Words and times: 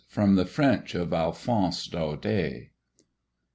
From 0.07 0.33
the 0.33 0.45
French 0.47 0.95
of 0.95 1.13
ALPHONSE 1.13 1.85
DAUDET. 1.89 2.71